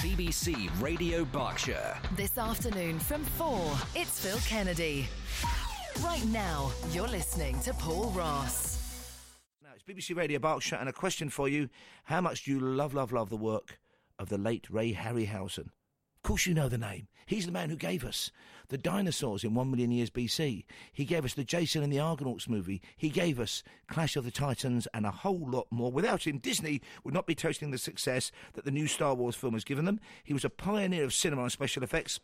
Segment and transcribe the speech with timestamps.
[0.00, 1.94] BBC Radio Berkshire.
[2.16, 5.06] This afternoon from 4, it's Phil Kennedy.
[6.02, 8.78] Right now, you're listening to Paul Ross.
[9.62, 11.68] Now, it's BBC Radio Berkshire, and a question for you.
[12.04, 13.78] How much do you love, love, love the work
[14.18, 15.68] of the late Ray Harryhausen?
[16.30, 17.08] Of course, you know the name.
[17.26, 18.30] He's the man who gave us
[18.68, 20.64] the dinosaurs in one million years BC.
[20.92, 22.80] He gave us the Jason and the Argonauts movie.
[22.96, 25.90] He gave us Clash of the Titans and a whole lot more.
[25.90, 29.54] Without him, Disney would not be toasting the success that the new Star Wars film
[29.54, 29.98] has given them.
[30.22, 32.20] He was a pioneer of cinema and special effects.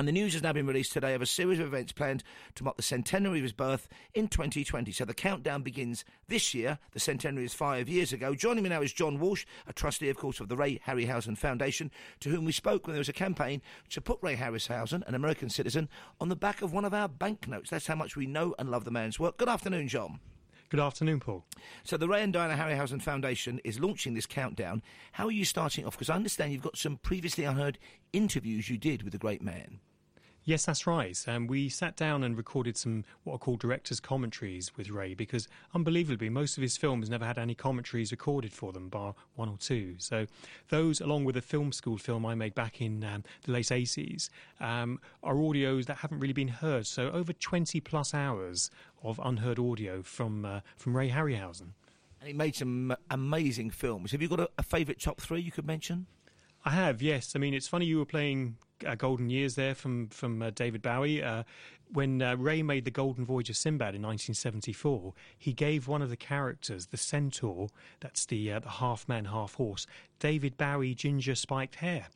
[0.00, 2.64] And the news has now been released today of a series of events planned to
[2.64, 4.90] mark the centenary of his birth in 2020.
[4.92, 6.78] So the countdown begins this year.
[6.92, 8.34] The centenary is five years ago.
[8.34, 11.90] Joining me now is John Walsh, a trustee, of course, of the Ray Harryhausen Foundation,
[12.20, 15.50] to whom we spoke when there was a campaign to put Ray Harryhausen, an American
[15.50, 15.86] citizen,
[16.18, 17.68] on the back of one of our banknotes.
[17.68, 19.36] That's how much we know and love the man's work.
[19.36, 20.18] Good afternoon, John.
[20.70, 21.44] Good afternoon, Paul.
[21.84, 24.82] So the Ray and Diana Harryhausen Foundation is launching this countdown.
[25.12, 25.92] How are you starting off?
[25.92, 27.76] Because I understand you've got some previously unheard
[28.14, 29.80] interviews you did with the great man.
[30.50, 31.16] Yes, that's right.
[31.28, 35.46] Um, we sat down and recorded some what are called director's commentaries with Ray because,
[35.76, 39.56] unbelievably, most of his films never had any commentaries recorded for them, bar one or
[39.58, 39.94] two.
[39.98, 40.26] So,
[40.68, 44.28] those, along with a film school film I made back in um, the late 80s,
[44.58, 46.84] um, are audios that haven't really been heard.
[46.84, 48.72] So, over 20 plus hours
[49.04, 51.74] of unheard audio from uh, from Ray Harryhausen.
[52.18, 54.10] And he made some amazing films.
[54.10, 56.08] Have you got a, a favourite top three you could mention?
[56.64, 57.34] I have, yes.
[57.34, 60.82] I mean, it's funny you were playing uh, Golden Years there from from uh, David
[60.82, 61.22] Bowie.
[61.22, 61.44] Uh,
[61.92, 66.10] when uh, Ray made the Golden Voyage of Sinbad in 1974, he gave one of
[66.10, 67.68] the characters, the centaur,
[68.00, 69.86] that's the uh, the half man, half horse,
[70.18, 72.08] David Bowie ginger spiked hair.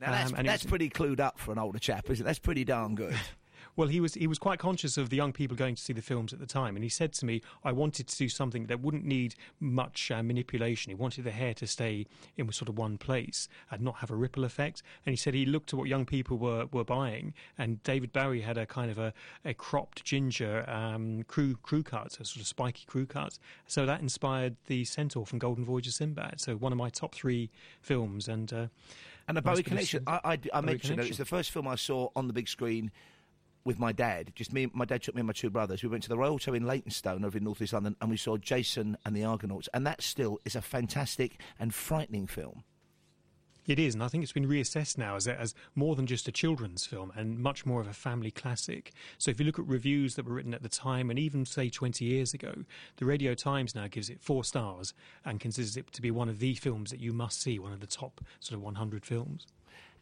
[0.00, 2.26] Now that's, um, that's pretty clued up for an older chap, isn't it?
[2.26, 3.14] That's pretty darn good.
[3.74, 6.02] Well, he was he was quite conscious of the young people going to see the
[6.02, 8.80] films at the time, and he said to me, "I wanted to do something that
[8.80, 10.90] wouldn't need much uh, manipulation.
[10.90, 14.14] He wanted the hair to stay in sort of one place and not have a
[14.14, 17.82] ripple effect." And he said he looked at what young people were, were buying, and
[17.82, 19.12] David Bowie had a kind of a,
[19.44, 23.38] a cropped ginger um, crew crew cut, a sort of spiky crew cut.
[23.66, 26.40] So that inspired the Centaur from Golden Voyage of Sinbad.
[26.40, 28.66] So one of my top three films, and uh,
[29.28, 30.04] and the Bowie connection.
[30.06, 31.08] I, I, I mentioned it.
[31.08, 32.90] It's the first film I saw on the big screen
[33.66, 34.32] with my dad.
[34.34, 35.82] Just me, my dad took me and my two brothers.
[35.82, 38.16] We went to the Royal Hotel in Leytonstone over in North East London, and we
[38.16, 39.68] saw Jason and the Argonauts.
[39.74, 42.62] And that still is a fantastic and frightening film.
[43.66, 46.32] It is, and I think it's been reassessed now as, as more than just a
[46.32, 48.92] children's film and much more of a family classic.
[49.18, 51.68] So if you look at reviews that were written at the time and even say
[51.68, 52.54] 20 years ago,
[52.98, 54.94] the Radio Times now gives it four stars
[55.24, 57.80] and considers it to be one of the films that you must see, one of
[57.80, 59.48] the top sort of 100 films.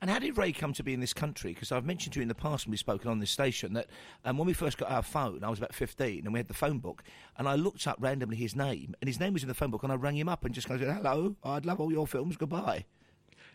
[0.00, 1.54] And how did Ray come to be in this country?
[1.54, 3.86] Because I've mentioned to you in the past when we've spoken on this station that
[4.24, 6.54] um, when we first got our phone, I was about 15 and we had the
[6.54, 7.02] phone book,
[7.38, 9.82] and I looked up randomly his name, and his name was in the phone book,
[9.82, 12.84] and I rang him up and just goes, hello, I'd love all your films, goodbye.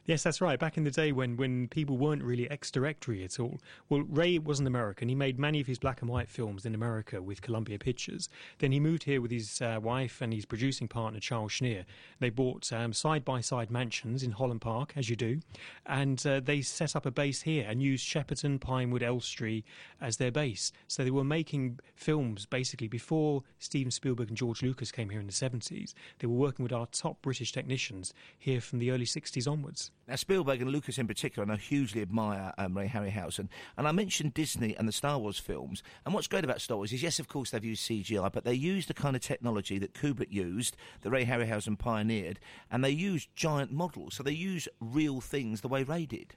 [0.05, 0.59] Yes, that's right.
[0.59, 3.59] Back in the day when, when people weren't really ex directory at all.
[3.89, 5.07] Well, Ray was an American.
[5.07, 8.29] He made many of his black and white films in America with Columbia Pictures.
[8.57, 11.85] Then he moved here with his uh, wife and his producing partner, Charles Schneer.
[12.19, 15.41] They bought side by side mansions in Holland Park, as you do,
[15.85, 19.63] and uh, they set up a base here and used Shepperton, Pinewood, Elstree
[20.01, 20.71] as their base.
[20.88, 25.27] So they were making films basically before Steven Spielberg and George Lucas came here in
[25.27, 25.93] the 70s.
[26.19, 29.88] They were working with our top British technicians here from the early 60s onwards.
[30.09, 33.47] Now, Spielberg and Lucas in particular, I know hugely admire um, Ray Harryhausen.
[33.77, 35.83] And I mentioned Disney and the Star Wars films.
[36.03, 38.55] And what's great about Star Wars is, yes, of course, they've used CGI, but they
[38.55, 42.39] used the kind of technology that Kubrick used, that Ray Harryhausen pioneered,
[42.72, 44.16] and they used giant models.
[44.16, 46.33] So they use real things the way Ray did.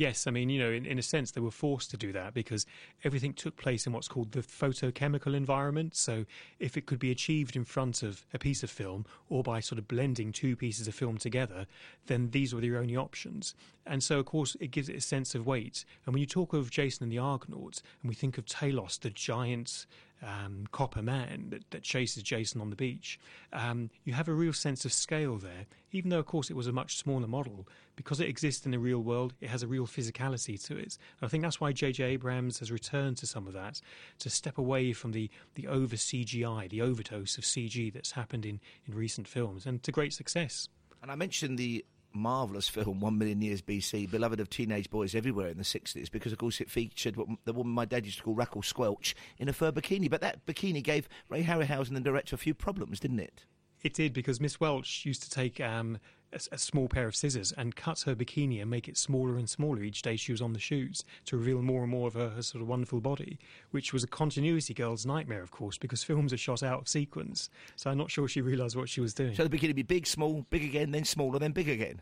[0.00, 2.32] Yes, I mean, you know, in, in a sense, they were forced to do that
[2.32, 2.64] because
[3.04, 5.94] everything took place in what's called the photochemical environment.
[5.94, 6.24] So,
[6.58, 9.78] if it could be achieved in front of a piece of film or by sort
[9.78, 11.66] of blending two pieces of film together,
[12.06, 13.54] then these were the only options.
[13.84, 15.84] And so, of course, it gives it a sense of weight.
[16.06, 19.10] And when you talk of Jason and the Argonauts, and we think of Talos, the
[19.10, 19.84] giant
[20.22, 23.18] um, copper man that, that, chases Jason on the beach,
[23.52, 25.66] um, you have a real sense of scale there.
[25.92, 27.66] Even though, of course, it was a much smaller model,
[27.96, 30.98] because it exists in the real world, it has a real physicality to it.
[31.20, 32.04] And I think that's why J.J.
[32.04, 33.80] Abrams has returned to some of that,
[34.20, 38.60] to step away from the, the over CGI, the overdose of CG that's happened in,
[38.86, 40.68] in recent films, and to great success.
[41.02, 45.48] And I mentioned the marvellous film, One Million Years BC, beloved of teenage boys everywhere
[45.48, 48.24] in the 60s, because of course it featured what the woman my dad used to
[48.24, 50.10] call Raquel Squelch in a fur bikini.
[50.10, 53.44] But that bikini gave Ray Harryhausen, the director, a few problems, didn't it?
[53.82, 55.98] It did because Miss Welch used to take um,
[56.32, 59.48] a, a, small pair of scissors and cut her bikini and make it smaller and
[59.48, 62.30] smaller each day she was on the shoots to reveal more and more of her,
[62.30, 63.38] her sort of wonderful body,
[63.70, 67.48] which was a continuity girl's nightmare, of course, because films are shot out of sequence.
[67.76, 69.34] So I'm not sure she realised what she was doing.
[69.34, 72.00] So the bikini would be big, small, big again, then smaller, then big again.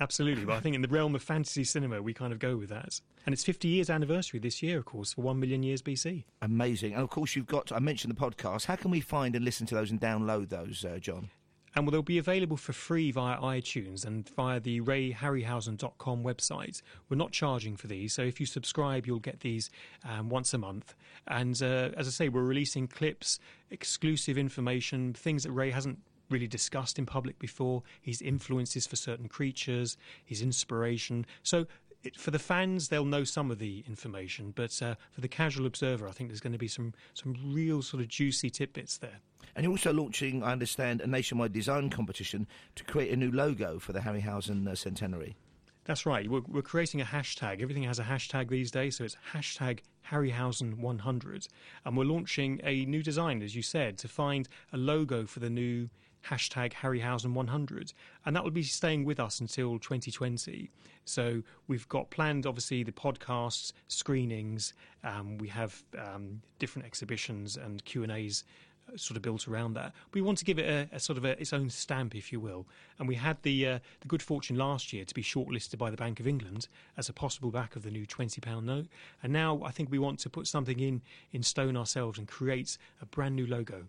[0.00, 0.44] Absolutely.
[0.44, 3.00] But I think in the realm of fantasy cinema, we kind of go with that.
[3.26, 6.24] And it's 50 years anniversary this year, of course, for 1 million years BC.
[6.42, 6.94] Amazing.
[6.94, 8.66] And of course, you've got, I mentioned the podcast.
[8.66, 11.30] How can we find and listen to those and download those, uh, John?
[11.76, 16.82] And well, they'll be available for free via iTunes and via the rayharryhausen.com website.
[17.08, 19.70] We're not charging for these, so if you subscribe, you'll get these
[20.08, 20.94] um, once a month.
[21.26, 23.40] And uh, as I say, we're releasing clips,
[23.70, 25.98] exclusive information, things that Ray hasn't
[26.30, 31.26] really discussed in public before, his influences for certain creatures, his inspiration.
[31.42, 31.66] So
[32.02, 35.66] it, for the fans, they'll know some of the information, but uh, for the casual
[35.66, 39.20] observer, I think there's going to be some some real sort of juicy tidbits there.
[39.56, 43.78] And you're also launching, I understand, a nationwide design competition to create a new logo
[43.78, 45.36] for the Harryhausen uh, centenary.
[45.84, 46.28] That's right.
[46.28, 47.60] We're, we're, creating a hashtag.
[47.60, 49.80] Everything has a hashtag these days, so it's hashtag
[50.10, 51.48] Harryhausen100.
[51.84, 55.50] And we're launching a new design, as you said, to find a logo for the
[55.50, 55.90] new
[56.28, 57.92] hashtag Harryhausen100.
[58.24, 60.70] And that will be staying with us until 2020.
[61.04, 64.72] So we've got planned, obviously, the podcasts, screenings.
[65.02, 68.44] Um, we have um, different exhibitions and Q&As
[68.86, 69.92] uh, sort of built around that.
[70.12, 72.40] We want to give it a, a sort of a, its own stamp, if you
[72.40, 72.66] will.
[72.98, 75.96] And we had the uh, the good fortune last year to be shortlisted by the
[75.96, 78.86] Bank of England as a possible back of the new twenty pound note.
[79.22, 81.00] And now I think we want to put something in
[81.32, 83.86] in stone ourselves and create a brand new logo.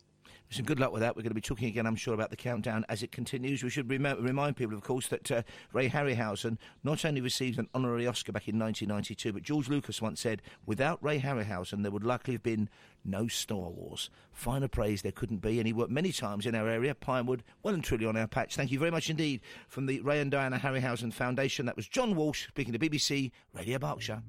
[0.49, 1.15] Listen, good luck with that.
[1.15, 3.63] We're going to be talking again, I'm sure, about the countdown as it continues.
[3.63, 5.41] We should rem- remind people, of course, that uh,
[5.73, 10.21] Ray Harryhausen not only received an honorary Oscar back in 1992, but George Lucas once
[10.21, 12.69] said, without Ray Harryhausen, there would likely have been
[13.03, 14.09] no Star Wars.
[14.31, 17.73] Finer praise there couldn't be, and he worked many times in our area, Pinewood, well
[17.73, 18.55] and truly on our patch.
[18.55, 21.65] Thank you very much indeed from the Ray and Diana Harryhausen Foundation.
[21.65, 24.21] That was John Walsh speaking to BBC Radio Berkshire.